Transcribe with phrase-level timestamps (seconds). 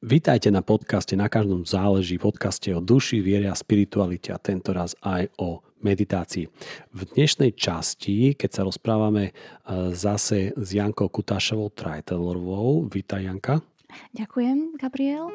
[0.00, 4.96] Vítajte na podcaste Na každom záleží, podcaste o duši, viere a spiritualite a tento raz
[5.04, 6.48] aj o meditácii.
[6.96, 9.32] V dnešnej časti, keď sa rozprávame e,
[9.92, 13.60] zase s Jankou Kutášovou Trajtelorovou, vítaj Janka.
[14.16, 15.28] Ďakujem, Gabriel.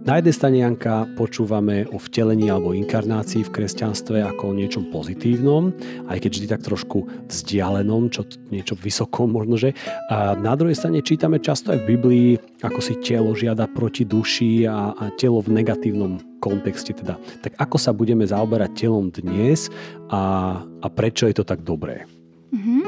[0.00, 5.76] Na jednej strane, Janka, počúvame o vtelení alebo inkarnácii v kresťanstve ako o niečom pozitívnom,
[6.08, 9.76] aj keď vždy tak trošku vzdialenom, čo niečo vysokom možno, že.
[10.08, 12.28] A na druhej strane čítame často aj v Biblii,
[12.64, 17.20] ako si telo žiada proti duši a, a telo v negatívnom kontexte teda.
[17.44, 19.68] Tak ako sa budeme zaoberať telom dnes
[20.08, 22.08] a, a prečo je to tak dobré?
[22.56, 22.82] Mm-hmm.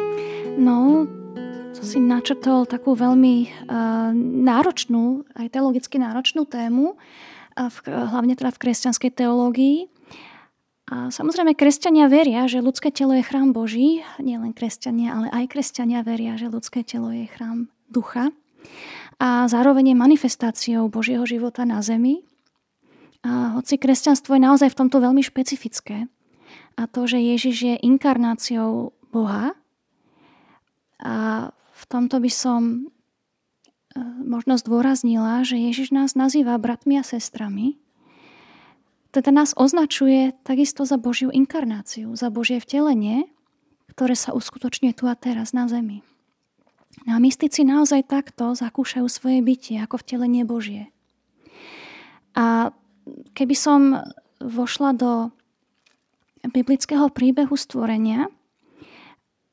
[0.57, 1.05] No,
[1.81, 4.13] si načrtol takú veľmi uh,
[4.45, 9.89] náročnú, aj teologicky náročnú tému, uh, v, hlavne teda v kresťanskej teológii.
[10.93, 14.05] A samozrejme, kresťania veria, že ľudské telo je chrám Boží.
[14.21, 18.29] Nie len kresťania, ale aj kresťania veria, že ľudské telo je chrám ducha.
[19.17, 22.27] A zároveň je manifestáciou Božieho života na zemi.
[23.25, 26.11] A hoci kresťanstvo je naozaj v tomto veľmi špecifické.
[26.77, 29.57] A to, že Ježiš je inkarnáciou Boha
[31.03, 31.49] a
[31.93, 32.61] tomto by som
[33.93, 37.77] e, možno zdôraznila, že Ježiš nás nazýva bratmi a sestrami,
[39.13, 43.29] teda nás označuje takisto za Božiu inkarnáciu, za Božie vtelenie,
[43.93, 46.01] ktoré sa uskutočňuje tu a teraz na zemi.
[47.05, 50.89] No a mystici naozaj takto zakúšajú svoje bytie ako vtelenie Božie.
[52.33, 52.73] A
[53.37, 54.01] keby som
[54.41, 55.29] vošla do
[56.49, 58.33] biblického príbehu stvorenia,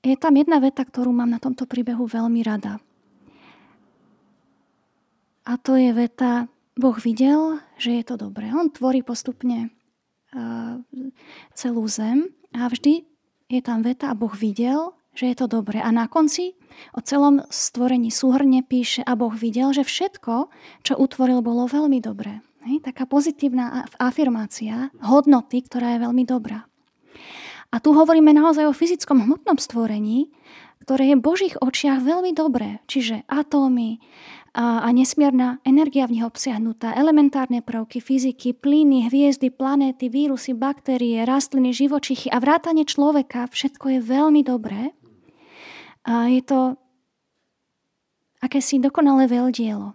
[0.03, 2.79] je tam jedna veta, ktorú mám na tomto príbehu veľmi rada.
[5.43, 6.45] A to je veta,
[6.77, 8.53] Boh videl, že je to dobré.
[8.53, 9.73] On tvorí postupne
[10.31, 10.77] uh,
[11.57, 13.03] celú zem a vždy
[13.49, 15.81] je tam veta a Boh videl, že je to dobré.
[15.81, 16.53] A na konci
[16.93, 20.53] o celom stvorení súhrne píše a Boh videl, že všetko,
[20.85, 22.39] čo utvoril, bolo veľmi dobré.
[22.85, 26.69] Taká pozitívna afirmácia hodnoty, ktorá je veľmi dobrá.
[27.69, 30.33] A tu hovoríme naozaj o fyzickom hmotnom stvorení,
[30.81, 32.81] ktoré je v Božích očiach veľmi dobré.
[32.89, 34.01] Čiže atómy
[34.57, 41.21] a, a nesmierna energia v nich obsiahnutá, elementárne prvky fyziky, plyny, hviezdy, planéty, vírusy, baktérie,
[41.29, 44.97] rastliny, živočichy a vrátanie človeka, všetko je veľmi dobré.
[46.09, 46.73] A je to
[48.41, 49.93] akési dokonalé veľdielo.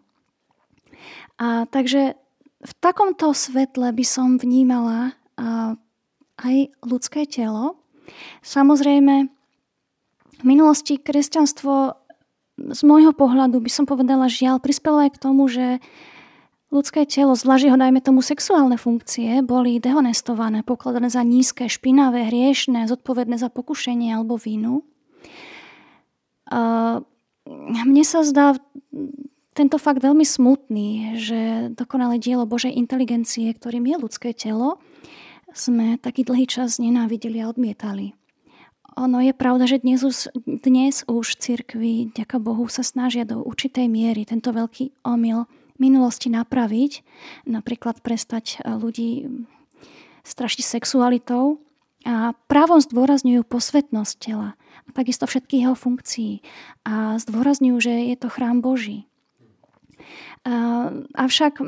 [1.42, 2.14] A takže
[2.62, 5.18] v takomto svetle by som vnímala
[6.40, 7.78] aj ľudské telo.
[8.42, 9.28] Samozrejme,
[10.40, 11.96] v minulosti kresťanstvo
[12.54, 15.82] z môjho pohľadu by som povedala žiaľ prispelo aj k tomu, že
[16.70, 22.90] ľudské telo, zvlášť ho dajme tomu sexuálne funkcie, boli dehonestované, pokladané za nízke, špinavé, hriešné,
[22.90, 24.82] zodpovedné za pokušenie alebo vínu.
[27.64, 28.58] Mne sa zdá
[29.54, 34.82] tento fakt veľmi smutný, že dokonalé dielo Božej inteligencie, ktorým je ľudské telo,
[35.54, 38.12] sme taký dlhý čas nenávideli a odmietali.
[38.94, 43.90] Ono je pravda, že dnes už, dnes už cirkvi, ďaká Bohu, sa snažia do určitej
[43.90, 47.02] miery tento veľký omyl minulosti napraviť,
[47.46, 49.26] napríklad prestať eh, ľudí
[50.24, 51.60] strašiť sexualitou
[52.04, 56.44] a právom zdôrazňujú posvetnosť tela a takisto všetkých jeho funkcií
[56.84, 59.08] a zdôrazňujú, že je to chrám Boží.
[61.14, 61.64] Avšak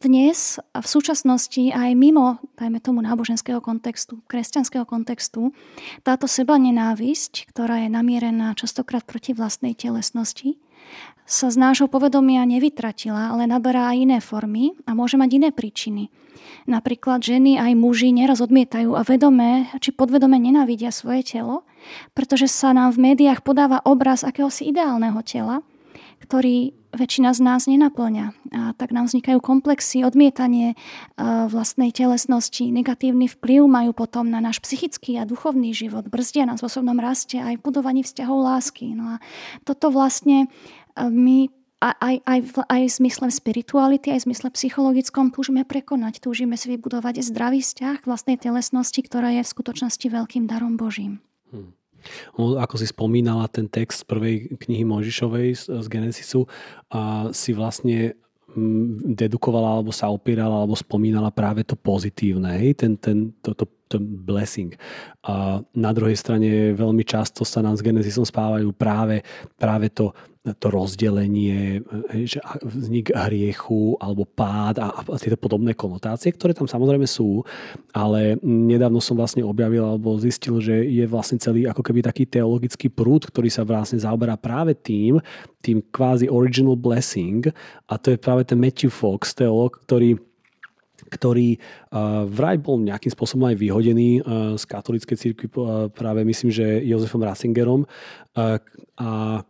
[0.00, 5.52] dnes a v súčasnosti aj mimo, dajme tomu náboženského kontextu, kresťanského kontextu,
[6.00, 10.56] táto seba nenávisť, ktorá je namierená častokrát proti vlastnej telesnosti,
[11.28, 16.08] sa z nášho povedomia nevytratila, ale naberá aj iné formy a môže mať iné príčiny.
[16.64, 21.68] Napríklad ženy aj muži neraz odmietajú a vedomé či podvedome nenávidia svoje telo,
[22.16, 25.60] pretože sa nám v médiách podáva obraz akéhosi ideálneho tela,
[26.24, 28.26] ktorý väčšina z nás nenaplňa.
[28.54, 30.78] A tak nám vznikajú komplexy, odmietanie
[31.20, 36.70] vlastnej telesnosti, negatívny vplyv majú potom na náš psychický a duchovný život, brzdia nás v
[36.70, 38.94] osobnom raste aj v budovaní vzťahov lásky.
[38.94, 39.22] No a
[39.66, 40.46] toto vlastne
[40.96, 41.50] my
[41.84, 47.20] aj, aj, aj v zmysle spirituality, aj v zmysle psychologickom túžime prekonať, túžime si vybudovať
[47.20, 51.20] zdravý vzťah vlastnej telesnosti, ktorá je v skutočnosti veľkým darom Božím.
[51.52, 51.76] Hmm.
[52.36, 56.46] Ako si spomínala ten text z prvej knihy Mojžišovej z, Genesisu
[56.92, 58.14] a si vlastne
[58.54, 62.76] mm, dedukovala alebo sa opierala alebo spomínala práve to pozitívne, hej?
[62.76, 64.74] Ten, ten, to, to, ten blessing.
[65.24, 69.22] A na druhej strane veľmi často sa nám s Genesisom spávajú práve,
[69.56, 70.12] práve to
[70.44, 71.80] to rozdelenie,
[72.28, 77.40] že vznik hriechu alebo pád a, a tieto podobné konotácie, ktoré tam samozrejme sú,
[77.96, 82.92] ale nedávno som vlastne objavil alebo zistil, že je vlastne celý ako keby taký teologický
[82.92, 85.16] prúd, ktorý sa vlastne zaoberá práve tým,
[85.64, 87.48] tým kvázi original blessing
[87.88, 90.20] a to je práve ten Matthew Fox, teolog, ktorý
[91.04, 94.24] ktorý uh, vraj bol nejakým spôsobom aj vyhodený
[94.56, 95.46] z katolíckej cirkvi
[95.94, 97.86] práve myslím, že Jozefom Ratzingerom
[98.98, 99.42] a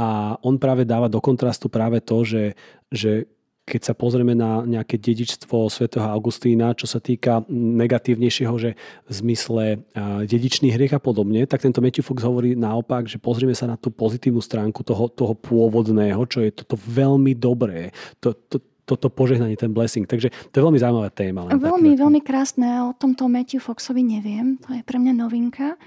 [0.00, 2.56] a on práve dáva do kontrastu práve to, že,
[2.88, 3.28] že
[3.68, 8.74] keď sa pozrieme na nejaké dedičstvo svätého Augustína, čo sa týka negatívnejšieho, že
[9.06, 9.84] v zmysle
[10.24, 13.92] dedičných hriech a podobne, tak tento Matthew Fox hovorí naopak, že pozrieme sa na tú
[13.92, 17.92] pozitívnu stránku toho, toho pôvodného, čo je toto veľmi dobré.
[18.24, 18.58] To, to,
[18.88, 20.08] toto požehnanie, ten blessing.
[20.08, 21.46] Takže to je veľmi zaujímavá téma.
[21.46, 22.90] Len veľmi, tak, veľmi krásne.
[22.90, 24.58] O tomto Matthew Foxovi neviem.
[24.66, 25.78] To je pre mňa novinka.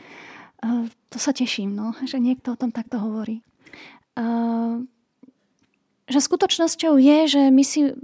[1.12, 3.44] To sa teším, no, že niekto o tom takto hovorí
[6.10, 7.96] že skutočnosťou je, že my si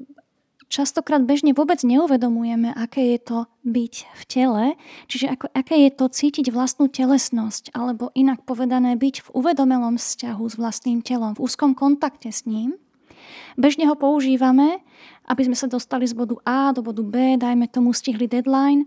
[0.69, 4.65] častokrát bežne vôbec neuvedomujeme, aké je to byť v tele,
[5.09, 10.45] čiže ako, aké je to cítiť vlastnú telesnosť, alebo inak povedané byť v uvedomelom vzťahu
[10.45, 12.77] s vlastným telom, v úzkom kontakte s ním.
[13.57, 14.79] Bežne ho používame,
[15.25, 18.85] aby sme sa dostali z bodu A do bodu B, dajme tomu stihli deadline,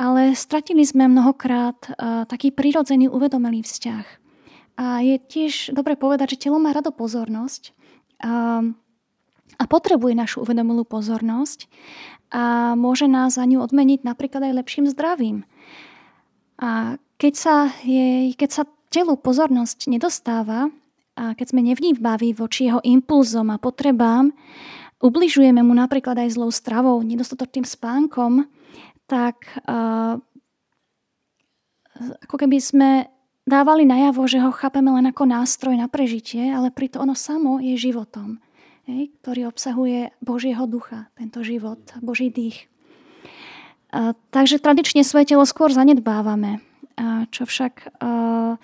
[0.00, 4.21] ale stratili sme mnohokrát uh, taký prirodzený uvedomelý vzťah.
[4.76, 7.76] A je tiež dobre povedať, že telo má rado pozornosť
[8.24, 8.64] a,
[9.60, 11.68] a potrebuje našu uvedomilú pozornosť
[12.32, 15.44] a môže nás za ňu odmeniť napríklad aj lepším zdravím.
[16.56, 20.72] A keď sa, jej, keď sa telu pozornosť nedostáva,
[21.12, 24.32] a keď sme nevnímaví voči jeho impulzom a potrebám,
[25.04, 28.48] ubližujeme mu napríklad aj zlou stravou, nedostatočným spánkom,
[29.04, 30.16] tak uh,
[32.24, 33.11] ako keby sme
[33.42, 37.74] dávali najavo, že ho chápeme len ako nástroj na prežitie, ale pritom ono samo je
[37.74, 38.38] životom,
[39.22, 42.70] ktorý obsahuje Božieho ducha, tento život, Boží dých.
[44.32, 46.64] Takže tradične svoje telo skôr zanedbávame,
[47.28, 48.56] čo však a,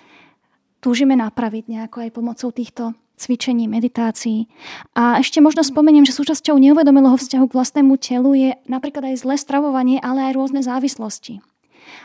[0.81, 4.47] túžime napraviť nejako aj pomocou týchto cvičení, meditácií.
[4.95, 9.35] A ešte možno spomeniem, že súčasťou neuvedomilého vzťahu k vlastnému telu je napríklad aj zlé
[9.35, 11.43] stravovanie, ale aj rôzne závislosti.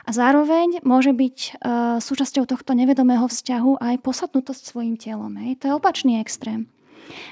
[0.04, 5.34] A zároveň môže byť uh, súčasťou tohto nevedomého vzťahu aj posadnutosť svojim telom.
[5.40, 5.62] Hej.
[5.62, 6.68] To je opačný extrém.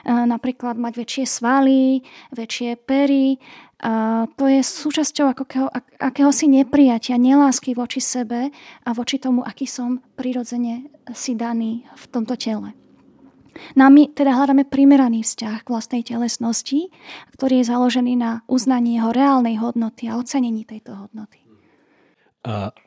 [0.05, 3.41] Uh, napríklad mať väčšie svaly, väčšie pery.
[3.83, 5.69] Uh, to je súčasťou akého,
[5.99, 8.53] akéhosi neprijatia, nelásky voči sebe
[8.87, 12.77] a voči tomu, aký som prirodzene si daný v tomto tele.
[13.77, 16.89] No a my teda hľadáme primeraný vzťah k vlastnej telesnosti,
[17.37, 21.42] ktorý je založený na uznaní jeho reálnej hodnoty a ocenení tejto hodnoty.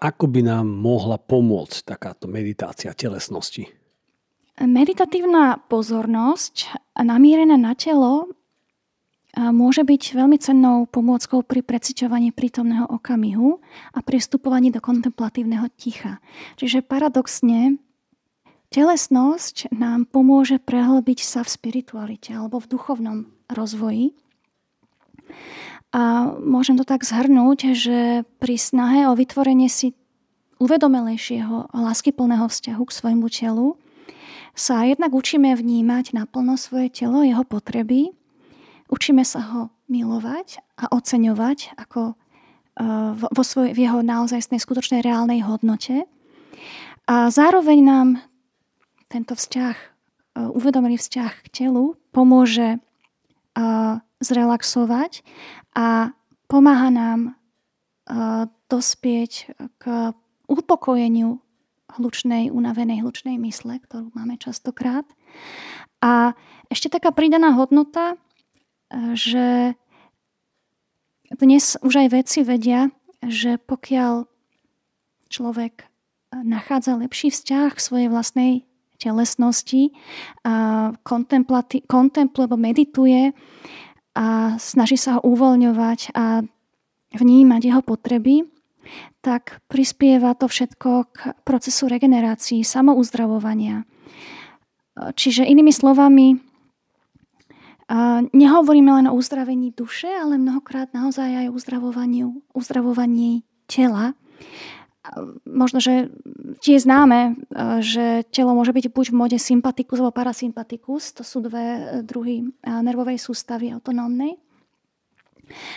[0.04, 3.72] Ako by nám mohla pomôcť takáto meditácia telesnosti?
[4.56, 8.32] Meditatívna pozornosť namierená na telo
[9.36, 13.60] môže byť veľmi cennou pomôckou pri preciťovaní prítomného okamihu
[13.92, 16.24] a pri vstupovaní do kontemplatívneho ticha.
[16.56, 17.80] Čiže paradoxne,
[18.72, 23.18] telesnosť nám pomôže prehlbiť sa v spiritualite alebo v duchovnom
[23.52, 24.16] rozvoji.
[25.96, 29.96] A môžem to tak zhrnúť, že pri snahe o vytvorenie si
[30.60, 33.80] uvedomelejšieho a láskyplného vzťahu k svojmu telu
[34.52, 38.12] sa jednak učíme vnímať naplno svoje telo, jeho potreby,
[38.92, 42.14] učíme sa ho milovať a oceňovať ako e,
[43.16, 46.08] vo svoj, v jeho naozajstnej skutočnej reálnej hodnote.
[47.08, 48.08] A zároveň nám
[49.08, 49.86] tento vzťah, e,
[50.56, 52.84] uvedomený vzťah k telu pomôže
[54.20, 55.24] zrelaxovať
[55.76, 56.16] a
[56.48, 57.36] pomáha nám
[58.72, 59.84] dospieť k
[60.48, 61.42] upokojeniu
[61.96, 65.06] hlučnej, unavenej hlučnej mysle, ktorú máme častokrát.
[66.02, 66.34] A
[66.70, 68.18] ešte taká pridaná hodnota,
[69.18, 69.74] že
[71.34, 72.94] dnes už aj vedci vedia,
[73.26, 74.30] že pokiaľ
[75.34, 75.90] človek
[76.30, 78.70] nachádza lepší vzťah k svojej vlastnej
[79.02, 79.92] telesnosti,
[80.46, 83.34] a kontempluje, medituje
[84.16, 86.42] a snaží sa ho uvoľňovať a
[87.16, 88.48] vnímať jeho potreby,
[89.20, 93.84] tak prispieva to všetko k procesu regenerácií, samouzdravovania.
[94.96, 96.40] Čiže inými slovami,
[98.32, 101.56] nehovoríme len o uzdravení duše, ale mnohokrát naozaj aj o
[102.56, 104.16] uzdravovaní tela
[105.46, 106.10] možno, že
[106.62, 111.14] tie známe, e, že telo môže byť buď v mode sympatikus alebo parasympatikus.
[111.20, 114.38] To sú dve e, druhy e, nervovej sústavy autonómnej.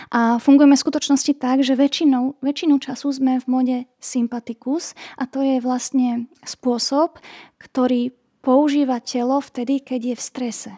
[0.08, 5.44] A fungujeme v skutočnosti tak, že väčšinou, väčšinu času sme v mode sympatikus a to
[5.44, 7.20] je vlastne spôsob,
[7.60, 10.72] ktorý používa telo vtedy, keď je v strese.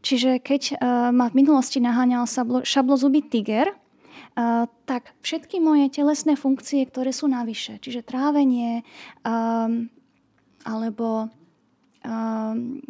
[0.00, 0.76] Čiže keď uh,
[1.12, 2.24] ma v minulosti naháňal
[2.64, 3.76] šablozubý tiger,
[4.88, 8.80] tak všetky moje telesné funkcie, ktoré sú navyše, čiže trávenie
[9.28, 9.92] um,
[10.64, 11.28] alebo
[12.00, 12.80] um,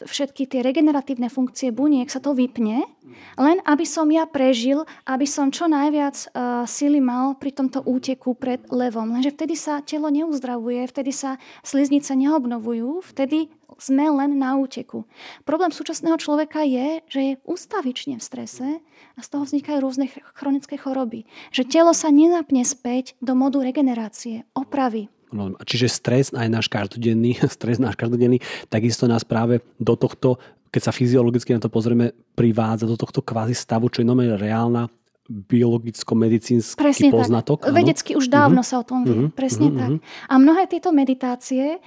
[0.00, 2.88] všetky tie regeneratívne funkcie buniek sa to vypne,
[3.36, 8.32] len aby som ja prežil, aby som čo najviac uh, sily mal pri tomto úteku
[8.32, 9.12] pred levom.
[9.12, 15.08] Lenže vtedy sa telo neuzdravuje, vtedy sa sliznice neobnovujú, vtedy sme len na úteku.
[15.48, 18.68] Problém súčasného človeka je, že je ustavične v strese
[19.16, 21.24] a z toho vznikajú rôzne chronické choroby.
[21.50, 27.38] Že telo sa nenapne späť do modu regenerácie, opravy, No, čiže stres aj náš každodenný,
[27.46, 30.42] stres náš každodenný, takisto nás práve do tohto,
[30.74, 34.90] keď sa fyziologicky na to pozrieme, privádza do tohto kvázi stavu, čo je normálne reálna
[35.30, 37.62] biologicko-medicínsky presne poznatok.
[37.62, 37.70] Tak.
[37.70, 38.70] Vedecky už dávno uh-huh.
[38.74, 39.14] sa o tom vie.
[39.14, 39.30] Uh-huh.
[39.30, 39.78] Presne uh-huh.
[39.78, 39.90] tak.
[40.26, 41.78] A mnohé tieto meditácie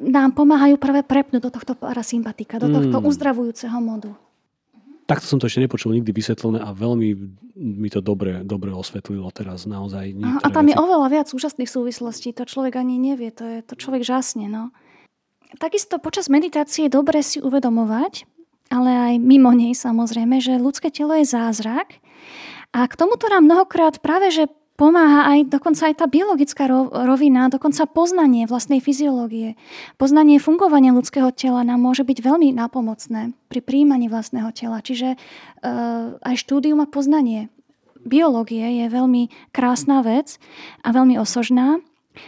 [0.00, 3.10] nám pomáhajú práve prepnúť do tohto parasympatika, do tohto uh-huh.
[3.12, 4.16] uzdravujúceho modu.
[5.04, 7.08] Takto som to ešte nepočul nikdy vysvetlené a veľmi
[7.60, 10.16] mi to dobre, dobre osvetlilo teraz naozaj.
[10.16, 10.72] Aha, a tam veci.
[10.72, 12.32] je oveľa viac úžasných súvislostí.
[12.32, 13.28] To človek ani nevie.
[13.36, 14.48] To, je, to človek žasne.
[14.48, 14.72] No.
[15.60, 18.24] Takisto počas meditácie je dobre si uvedomovať,
[18.72, 22.00] ale aj mimo nej samozrejme, že ľudské telo je zázrak.
[22.72, 27.86] A k tomuto nám mnohokrát práve, že pomáha aj dokonca aj tá biologická rovina, dokonca
[27.86, 29.54] poznanie vlastnej fyziológie.
[30.00, 34.82] Poznanie fungovania ľudského tela nám môže byť veľmi nápomocné pri príjmaní vlastného tela.
[34.82, 37.52] Čiže uh, aj štúdium a poznanie
[38.04, 40.36] biológie je veľmi krásna vec
[40.82, 41.80] a veľmi osožná.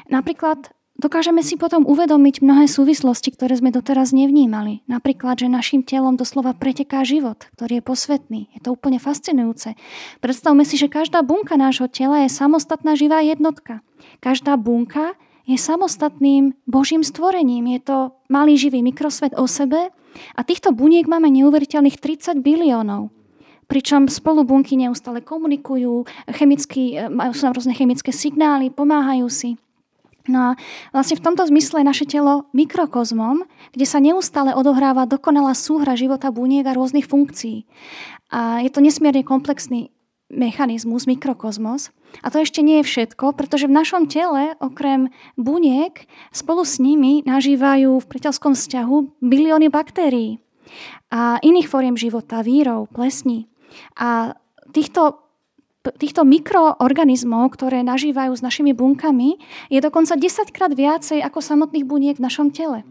[0.09, 4.81] Napríklad Dokážeme si potom uvedomiť mnohé súvislosti, ktoré sme doteraz nevnímali.
[4.89, 8.41] Napríklad, že našim telom doslova preteká život, ktorý je posvetný.
[8.57, 9.77] Je to úplne fascinujúce.
[10.25, 13.85] Predstavme si, že každá bunka nášho tela je samostatná živá jednotka.
[14.25, 15.13] Každá bunka
[15.45, 17.77] je samostatným Božím stvorením.
[17.77, 17.97] Je to
[18.33, 19.93] malý živý mikrosvet o sebe
[20.33, 23.13] a týchto buniek máme neuveriteľných 30 biliónov
[23.67, 26.07] pričom spolu bunky neustále komunikujú,
[26.39, 29.59] chemicky, majú sú rôzne chemické signály, pomáhajú si.
[30.27, 30.59] No a
[30.91, 36.35] vlastne v tomto zmysle je naše telo mikrokozmom, kde sa neustále odohráva dokonalá súhra života
[36.35, 37.67] buniek a rôznych funkcií.
[38.35, 39.95] A je to nesmierne komplexný
[40.27, 41.95] mechanizmus, mikrokozmos.
[42.23, 47.23] A to ešte nie je všetko, pretože v našom tele, okrem buniek, spolu s nimi
[47.23, 50.43] nažívajú v priateľskom vzťahu bilióny baktérií
[51.11, 53.47] a iných fóriem života, vírov, plesní.
[53.95, 54.35] A
[54.75, 55.26] týchto
[55.95, 59.39] týchto mikroorganizmov, ktoré nažívajú s našimi bunkami,
[59.71, 62.83] je dokonca 10 krát viacej ako samotných buniek v našom tele.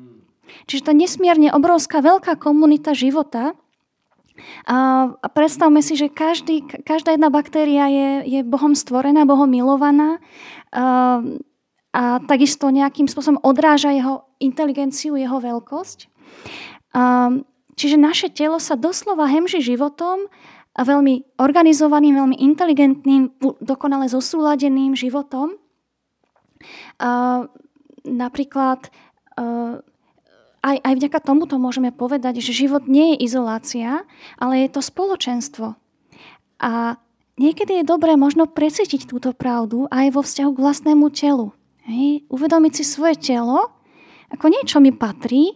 [0.70, 3.58] Čiže je nesmierne obrovská veľká komunita života.
[4.68, 10.20] A predstavme si, že každý, každá jedna baktéria je, je Bohom stvorená, Bohom milovaná
[10.76, 11.24] a,
[11.96, 16.12] a takisto nejakým spôsobom odráža jeho inteligenciu, jeho veľkosť.
[16.92, 17.32] A,
[17.80, 20.28] čiže naše telo sa doslova hemží životom
[20.76, 25.56] a veľmi organizovaným, veľmi inteligentným, dokonale zosúladeným životom.
[27.00, 27.48] Uh,
[28.04, 28.92] napríklad
[30.64, 34.08] aj, aj vďaka tomuto môžeme povedať, že život nie je izolácia,
[34.40, 35.76] ale je to spoločenstvo.
[36.64, 36.96] A
[37.36, 41.52] niekedy je dobré možno precítiť túto pravdu aj vo vzťahu k vlastnému telu.
[41.84, 42.24] Hej?
[42.32, 43.76] Uvedomiť si svoje telo
[44.32, 45.54] ako niečo mi patrí,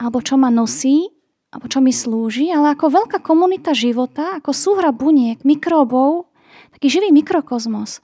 [0.00, 1.12] alebo čo ma nosí,
[1.52, 6.32] alebo čo mi slúži, ale ako veľká komunita života, ako súhra buniek, mikróbov,
[6.72, 8.00] taký živý mikrokozmos.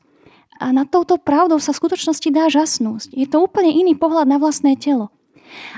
[0.60, 3.08] A nad touto pravdou sa v skutočnosti dá žasnúť.
[3.16, 5.08] Je to úplne iný pohľad na vlastné telo.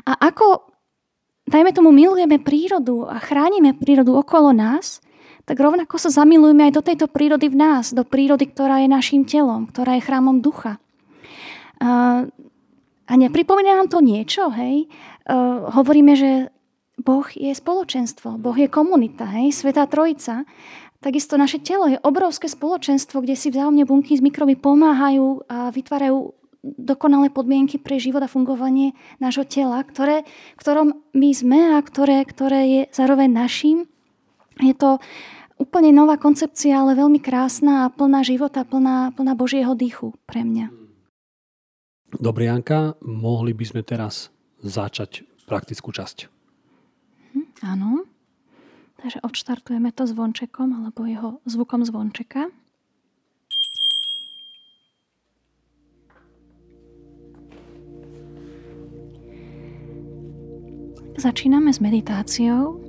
[0.03, 0.67] A ako,
[1.47, 4.99] dajme tomu, milujeme prírodu a chránime prírodu okolo nás,
[5.47, 9.23] tak rovnako sa zamilujeme aj do tejto prírody v nás, do prírody, ktorá je našim
[9.23, 10.83] telom, ktorá je chrámom ducha.
[11.79, 12.23] A,
[13.07, 14.91] a nepripomína nám to niečo, hej?
[15.27, 16.51] Uh, hovoríme, že
[17.01, 20.45] Boh je spoločenstvo, Boh je komunita, hej, Svetá Trojica.
[21.01, 26.37] Takisto naše telo je obrovské spoločenstvo, kde si vzájomne bunky z mikroby pomáhajú a vytvárajú
[26.61, 30.29] dokonalé podmienky pre život a fungovanie nášho tela, ktoré,
[30.61, 33.89] ktorom my sme a ktoré, ktoré je zároveň našim.
[34.61, 35.01] Je to
[35.57, 40.69] úplne nová koncepcia, ale veľmi krásna a plná života, plná, plná Božieho dýchu pre mňa.
[42.21, 44.29] Dobre, Janka, mohli by sme teraz
[44.61, 46.40] začať praktickú časť.
[47.61, 48.09] Áno.
[49.01, 52.53] Takže odštartujeme to zvončekom alebo jeho zvukom zvončeka.
[61.21, 62.81] Začíname s meditáciou.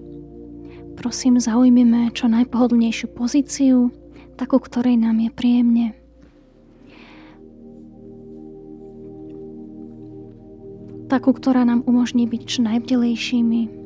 [0.96, 3.92] Prosím, zaujmime čo najpohodlnejšiu pozíciu,
[4.40, 5.88] takú, ktorej nám je príjemne.
[11.12, 13.81] takú, ktorá nám umožní byť čo najbdelejšími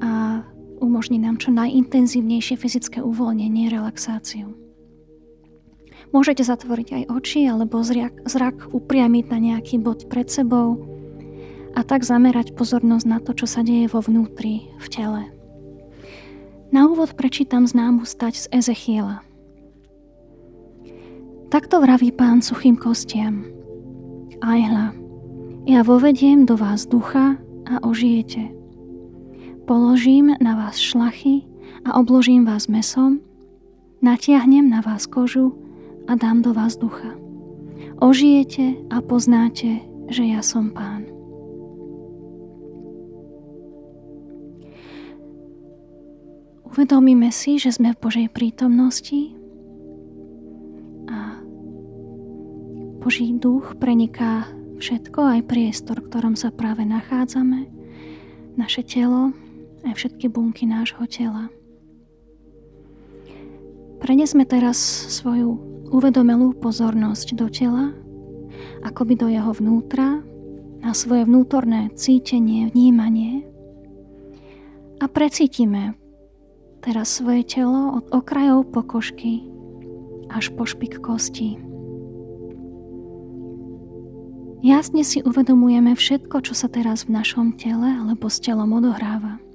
[0.00, 0.44] a
[0.80, 4.52] umožní nám čo najintenzívnejšie fyzické uvoľnenie, relaxáciu.
[6.14, 10.78] Môžete zatvoriť aj oči alebo zrak, zrak upriamiť na nejaký bod pred sebou
[11.76, 15.22] a tak zamerať pozornosť na to, čo sa deje vo vnútri, v tele.
[16.72, 19.22] Na úvod prečítam známu stať z Ezechiela.
[21.46, 23.46] Takto vraví pán suchým kostiam.
[24.42, 24.90] Aj hla,
[25.66, 28.50] ja vovediem do vás ducha a ožijete.
[29.66, 31.42] Položím na vás šlachy
[31.82, 33.18] a obložím vás mesom,
[33.98, 35.58] natiahnem na vás kožu
[36.06, 37.10] a dám do vás ducha.
[37.98, 41.10] Ožijete a poznáte, že ja som pán.
[46.70, 49.34] Uvedomíme si, že sme v Božej prítomnosti
[51.10, 51.42] a
[53.02, 54.46] Boží duch preniká
[54.78, 57.66] všetko, aj priestor, v ktorom sa práve nachádzame,
[58.54, 59.34] naše telo,
[59.86, 61.48] aj všetky bunky nášho tela.
[64.02, 64.76] Prenesme teraz
[65.08, 65.56] svoju
[65.94, 67.94] uvedomelú pozornosť do tela,
[68.82, 70.20] akoby do jeho vnútra,
[70.82, 73.42] na svoje vnútorné cítenie, vnímanie
[75.02, 75.98] a precítime
[76.84, 79.42] teraz svoje telo od okrajov pokožky
[80.30, 81.58] až po špik kosti.
[84.66, 89.45] Jasne si uvedomujeme všetko, čo sa teraz v našom tele alebo s telom odohráva.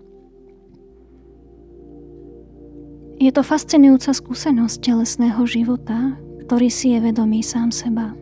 [3.22, 8.18] Je to fascinujúca skúsenosť telesného života, ktorý si je vedomý sám seba.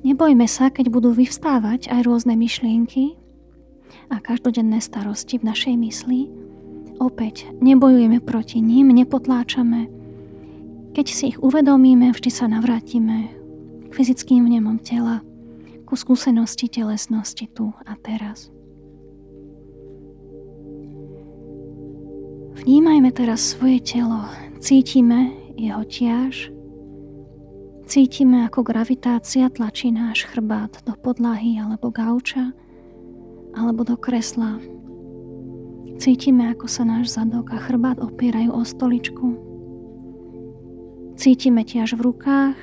[0.00, 3.20] Nebojme sa, keď budú vyvstávať aj rôzne myšlienky
[4.08, 6.32] a každodenné starosti v našej mysli.
[6.96, 9.92] Opäť nebojujeme proti ním, nepotláčame.
[10.96, 13.36] Keď si ich uvedomíme, vždy sa navrátime
[13.88, 15.20] k fyzickým vnemom tela,
[15.84, 18.51] ku skúsenosti telesnosti tu a teraz.
[22.52, 24.28] Vnímajme teraz svoje telo,
[24.60, 26.52] cítime jeho tiaž,
[27.88, 32.52] cítime ako gravitácia tlačí náš chrbát do podlahy alebo gauča
[33.56, 34.60] alebo do kresla.
[35.96, 39.26] Cítime, ako sa náš zadok a chrbát opierajú o stoličku.
[41.16, 42.58] Cítime tiaž v rukách,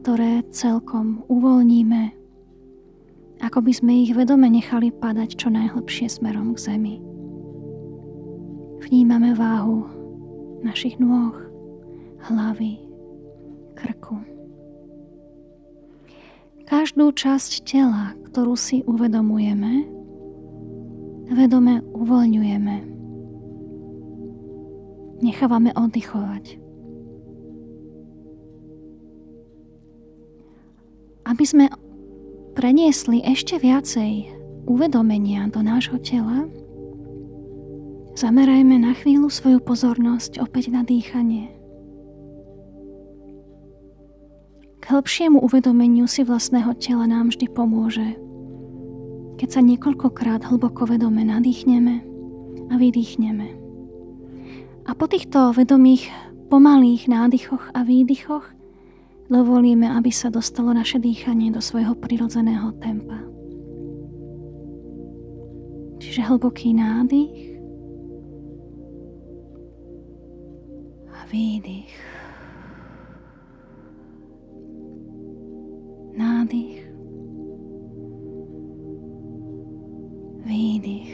[0.00, 2.14] ktoré celkom uvoľníme,
[3.42, 7.13] ako by sme ich vedome nechali padať čo najhlbšie smerom k zemi.
[8.84, 9.88] Vnímame váhu
[10.60, 11.32] našich nôh,
[12.28, 12.76] hlavy,
[13.72, 14.20] krku.
[16.68, 19.88] Každú časť tela, ktorú si uvedomujeme,
[21.32, 22.76] vedome uvoľňujeme.
[25.24, 26.60] Nechávame oddychovať.
[31.24, 31.72] Aby sme
[32.52, 34.28] preniesli ešte viacej
[34.68, 36.44] uvedomenia do nášho tela,
[38.14, 41.50] Zamerajme na chvíľu svoju pozornosť opäť na dýchanie.
[44.78, 48.14] K hĺbšiemu uvedomeniu si vlastného tela nám vždy pomôže,
[49.34, 52.06] keď sa niekoľkokrát hlboko vedome nadýchneme
[52.70, 53.46] a vydýchneme.
[54.86, 56.06] A po týchto vedomých
[56.46, 58.46] pomalých nádychoch a výdychoch
[59.26, 63.18] dovolíme, aby sa dostalo naše dýchanie do svojho prirodzeného tempa.
[65.98, 67.53] Čiže hlboký nádych
[71.34, 71.94] výdych.
[76.14, 76.78] Nádych.
[80.46, 81.10] Výdych.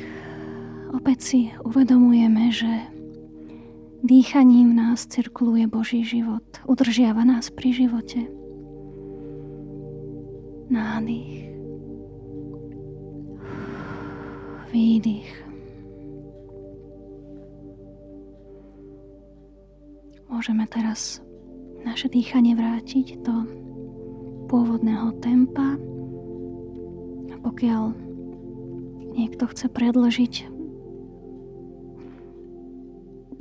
[0.93, 2.69] Opäť si uvedomujeme, že
[4.05, 8.29] dýchaním nás cirkuluje Boží život, udržiava nás pri živote.
[10.69, 11.49] Nádych.
[14.69, 15.50] Výdych.
[20.41, 21.21] Môžeme teraz
[21.85, 23.45] naše dýchanie vrátiť do
[24.49, 25.77] pôvodného tempa.
[27.29, 27.93] A pokiaľ
[29.21, 30.49] niekto chce predložiť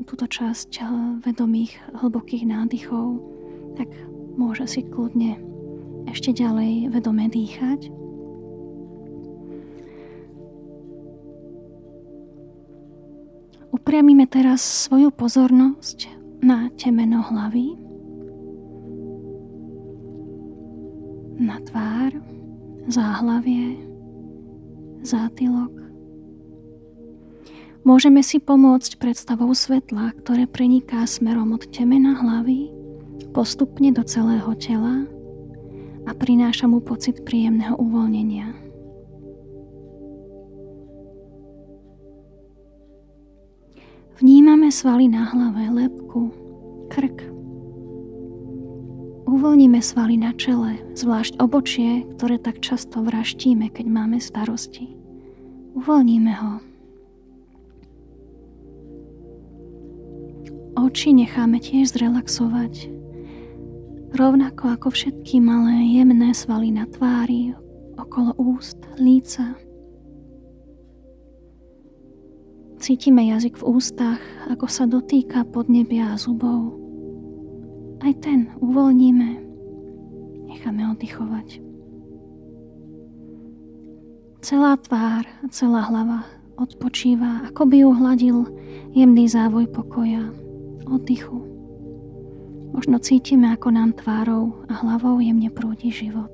[0.04, 0.88] túto časť eh,
[1.24, 3.24] vedomých hlbokých nádychov,
[3.80, 3.88] tak
[4.36, 5.40] môže si kľudne
[6.04, 7.88] ešte ďalej vedome dýchať.
[13.72, 17.76] Upriamime teraz svoju pozornosť na temeno hlavy,
[21.40, 22.12] na tvár,
[22.88, 23.80] záhlavie,
[25.04, 25.72] zátylok.
[27.88, 32.72] Môžeme si pomôcť predstavou svetla, ktoré preniká smerom od temena hlavy
[33.32, 35.08] postupne do celého tela
[36.04, 38.69] a prináša mu pocit príjemného uvoľnenia.
[44.20, 46.36] Vnímame svaly na hlave, lepku,
[46.92, 47.24] krk.
[49.32, 54.92] Uvoľníme svaly na čele, zvlášť obočie, ktoré tak často vraštíme, keď máme starosti.
[55.80, 56.54] Uvoľníme ho.
[60.84, 62.92] Oči necháme tiež zrelaxovať.
[64.20, 67.56] Rovnako ako všetky malé jemné svaly na tvári,
[67.96, 69.56] okolo úst, líca.
[72.80, 76.80] Cítime jazyk v ústach, ako sa dotýka podnebia a zubov.
[78.00, 79.30] Aj ten uvoľníme,
[80.48, 81.60] necháme oddychovať.
[84.40, 86.24] Celá tvár a celá hlava
[86.56, 88.38] odpočíva, ako by ju hladil
[88.96, 90.32] jemný závoj pokoja,
[90.88, 91.36] oddychu.
[92.72, 96.32] Možno cítime, ako nám tvárou a hlavou jemne prúdi život.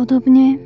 [0.00, 0.56] Podobne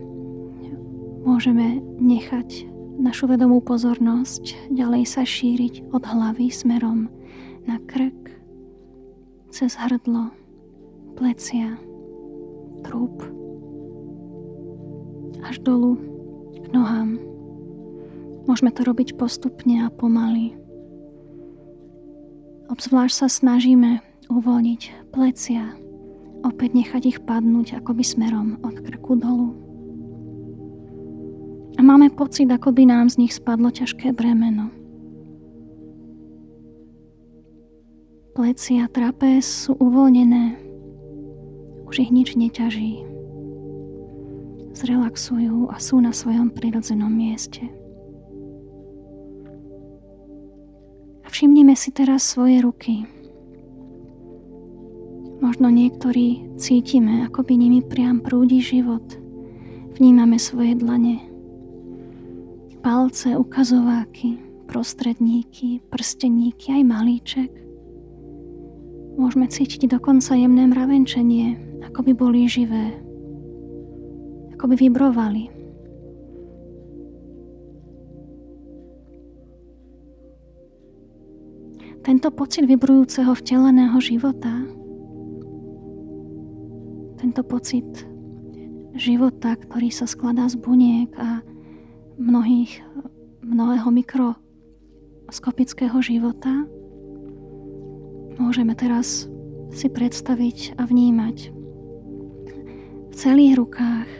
[1.26, 2.70] môžeme nechať
[3.02, 7.10] našu vedomú pozornosť ďalej sa šíriť od hlavy smerom
[7.66, 8.30] na krk,
[9.50, 10.30] cez hrdlo,
[11.18, 11.74] plecia,
[12.86, 13.26] trup,
[15.42, 15.98] až dolu
[16.54, 17.18] k nohám.
[18.46, 20.54] Môžeme to robiť postupne a pomaly.
[22.70, 23.98] Obzvlášť sa snažíme
[24.30, 25.74] uvoľniť plecia,
[26.44, 29.56] opäť nechať ich padnúť akoby smerom od krku dolu.
[31.74, 34.70] A máme pocit, ako by nám z nich spadlo ťažké bremeno.
[38.34, 40.58] Plecia trapez sú uvoľnené,
[41.86, 43.02] už ich nič neťaží.
[44.74, 47.62] Zrelaxujú a sú na svojom prirodzenom mieste.
[51.22, 53.06] A všimnime si teraz svoje ruky.
[55.44, 59.04] Možno niektorí cítime, ako by nimi priam prúdi život.
[59.92, 61.20] Vnímame svoje dlane.
[62.80, 67.52] Palce, ukazováky, prostredníky, prsteníky, aj malíček.
[69.20, 71.60] Môžeme cítiť dokonca jemné mravenčenie,
[71.92, 72.96] ako by boli živé.
[74.56, 75.52] Ako by vibrovali.
[82.00, 84.83] Tento pocit vibrujúceho vteleného života
[87.24, 87.88] tento pocit?
[88.92, 91.40] Života, ktorý sa skladá z buniek a
[92.20, 92.84] mnohých,
[93.40, 96.68] mnohého mikroskopického života,
[98.36, 99.24] môžeme teraz
[99.72, 101.48] si predstaviť a vnímať.
[103.08, 104.10] V celých rukách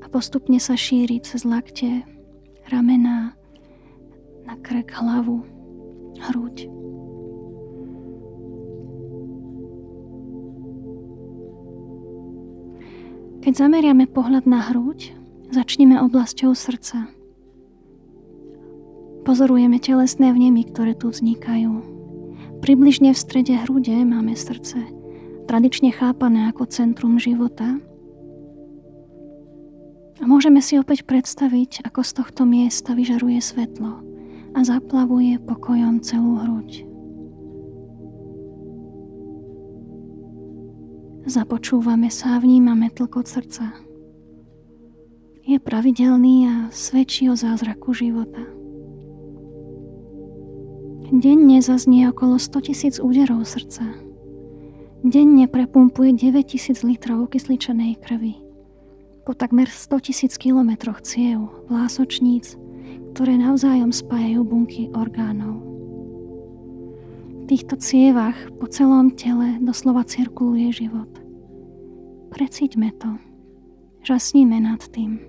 [0.00, 2.08] a postupne sa šíriť cez lakte,
[2.72, 3.36] ramená,
[4.48, 5.44] na krk, hlavu,
[6.24, 6.72] hruď.
[13.42, 15.18] Keď zameriame pohľad na hruď,
[15.50, 17.10] začneme oblasťou srdca.
[19.26, 21.82] Pozorujeme telesné vnemy, ktoré tu vznikajú.
[22.62, 24.86] Približne v strede hrude máme srdce,
[25.50, 27.82] tradične chápané ako centrum života.
[30.22, 34.06] A môžeme si opäť predstaviť, ako z tohto miesta vyžaruje svetlo
[34.54, 36.91] a zaplavuje pokojom celú hruď.
[41.22, 43.70] Započúvame sa a vnímame tlkot srdca.
[45.46, 48.42] Je pravidelný a svedčí o zázraku života.
[51.14, 53.86] Denne zaznie okolo 100 tisíc úderov srdca.
[55.06, 58.42] Denne prepumpuje 9 tisíc litrov kysličenej krvi.
[59.22, 62.58] Po takmer 100 tisíc kilometroch ciev, vlásočníc,
[63.14, 65.71] ktoré navzájom spájajú bunky orgánov.
[67.52, 71.12] Týchto cievach po celom tele doslova cirkuluje život.
[72.32, 73.20] Precíťme to.
[74.08, 75.20] Žasníme nad tým.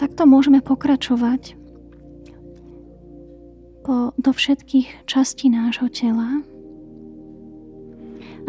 [0.00, 1.52] Takto môžeme pokračovať
[3.84, 6.40] po, do všetkých častí nášho tela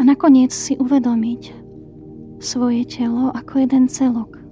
[0.00, 1.52] nakoniec si uvedomiť
[2.40, 4.43] svoje telo ako jeden celok.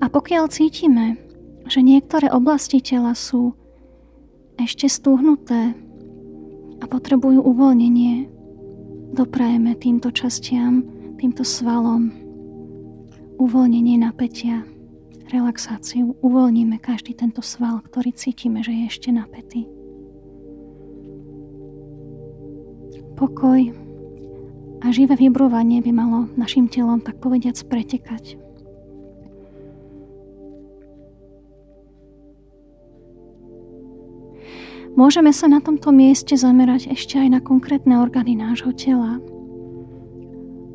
[0.00, 1.20] A pokiaľ cítime,
[1.68, 3.54] že niektoré oblasti tela sú
[4.56, 5.72] ešte stúhnuté
[6.80, 8.28] a potrebujú uvoľnenie,
[9.16, 10.84] doprajeme týmto častiam,
[11.16, 12.12] týmto svalom
[13.40, 14.68] uvoľnenie napätia,
[15.32, 16.12] relaxáciu.
[16.20, 19.64] Uvoľníme každý tento sval, ktorý cítime, že je ešte napätý.
[23.16, 23.72] Pokoj
[24.80, 28.40] a živé vibrovanie by malo našim telom tak povediac pretekať.
[34.98, 39.22] Môžeme sa na tomto mieste zamerať ešte aj na konkrétne orgány nášho tela,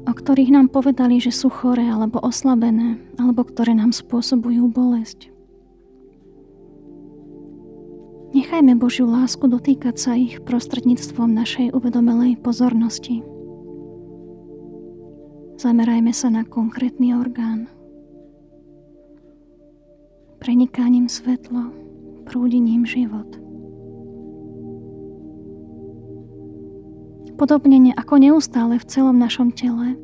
[0.06, 5.36] o ktorých nám povedali, že sú choré alebo oslabené, alebo ktoré nám spôsobujú bolesť.
[8.36, 13.24] Nechajme Božiu lásku dotýkať sa ich prostredníctvom našej uvedomelej pozornosti.
[15.56, 17.72] Zamerajme sa na konkrétny orgán.
[20.44, 21.72] Prenikáním svetlo,
[22.28, 23.45] prúdením život.
[27.36, 30.00] Podobne ako neustále v celom našom tele,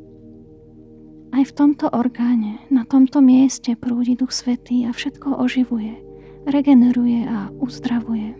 [1.32, 5.96] aj v tomto orgáne, na tomto mieste prúdi Duch Svetý a všetko oživuje,
[6.44, 8.36] regeneruje a uzdravuje.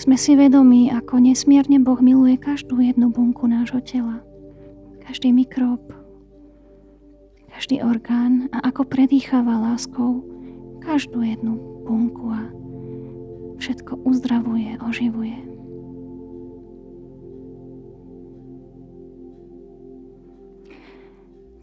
[0.00, 4.24] Sme si vedomí, ako nesmierne Boh miluje každú jednu bunku nášho tela,
[5.04, 5.84] každý mikrob,
[7.52, 10.24] každý orgán a ako predýcháva láskou
[10.80, 12.48] každú jednu bunku a
[13.60, 15.57] všetko uzdravuje, oživuje.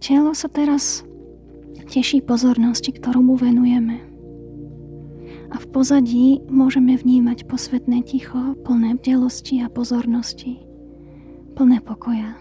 [0.05, 1.01] Telo sa teraz
[1.89, 4.05] teší pozornosti, ktorú mu venujeme.
[5.49, 10.61] A v pozadí môžeme vnímať posvetné ticho, plné bdelosti a pozornosti,
[11.57, 12.37] plné pokoja.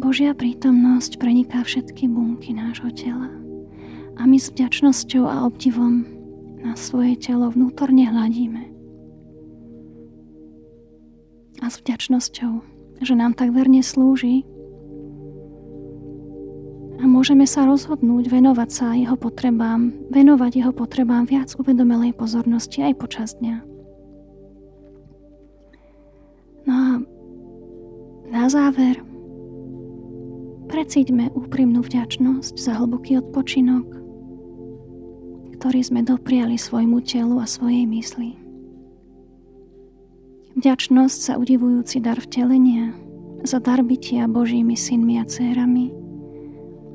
[0.00, 3.28] Božia prítomnosť preniká všetky bunky nášho tela
[4.16, 6.08] a my s vďačnosťou a obdivom
[6.64, 8.72] na svoje telo vnútorne hladíme.
[11.60, 14.42] A s vďačnosťou že nám tak verne slúži
[16.98, 22.94] a môžeme sa rozhodnúť venovať sa jeho potrebám, venovať jeho potrebám viac uvedomelej pozornosti aj
[22.98, 23.56] počas dňa.
[26.66, 26.90] No a
[28.28, 28.98] na záver
[30.68, 33.86] precíťme úprimnú vďačnosť za hlboký odpočinok,
[35.58, 38.47] ktorý sme dopriali svojmu telu a svojej mysli.
[40.56, 42.96] Vďačnosť za udivujúci dar vtelenia,
[43.44, 45.92] za dar bytia Božími synmi a dcérami,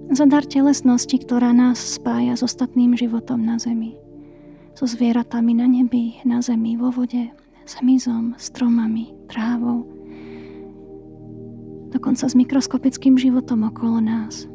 [0.10, 3.94] za dar telesnosti, ktorá nás spája s ostatným životom na zemi,
[4.74, 7.30] so zvieratami na nebi, na zemi, vo vode,
[7.70, 9.86] s hmyzom, stromami, trávou,
[11.94, 14.50] dokonca s mikroskopickým životom okolo nás.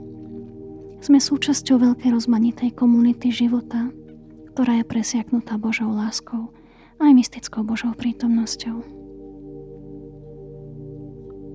[0.99, 3.95] Sme súčasťou veľkej rozmanitej komunity života,
[4.51, 6.51] ktorá je presiaknutá Božou láskou
[6.99, 8.83] aj mystickou Božou prítomnosťou.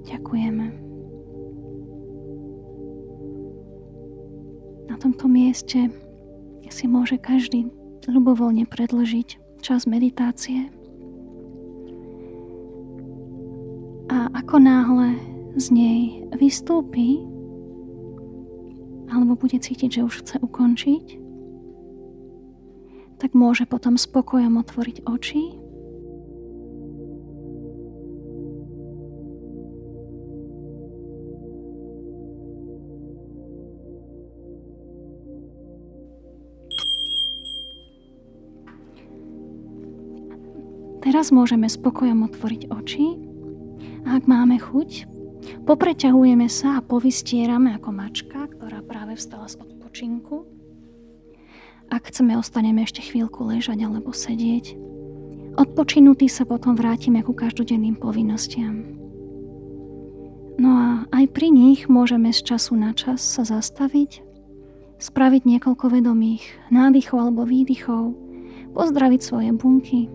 [0.04, 0.66] Ďakujeme.
[4.92, 5.88] Na tomto mieste
[6.74, 7.70] si môže každý
[8.10, 10.74] ľubovoľne predložiť čas meditácie.
[14.10, 15.16] A ako náhle
[15.56, 16.00] z nej
[16.36, 17.22] vystúpi,
[19.14, 21.23] alebo bude cítiť, že už chce ukončiť,
[23.24, 25.64] tak môže potom spokojom otvoriť oči
[41.04, 43.06] Teraz môžeme spokojom otvoriť oči
[44.08, 45.08] a ak máme chuť,
[45.68, 50.53] popreťahujeme sa a povystierame ako mačka, ktorá práve vstala z odpočinku.
[51.94, 54.74] Ak chceme, ostaneme ešte chvíľku ležať alebo sedieť.
[55.62, 58.82] Odpočinutí sa potom vrátime ku každodenným povinnostiam.
[60.58, 64.26] No a aj pri nich môžeme z času na čas sa zastaviť,
[64.98, 66.42] spraviť niekoľko vedomých
[66.74, 68.18] nádychov alebo výdychov,
[68.74, 70.10] pozdraviť svoje bunky,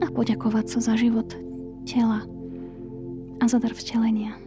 [0.00, 1.28] a poďakovať sa za život
[1.88, 2.24] tela
[3.40, 4.45] a za dar vtelenia.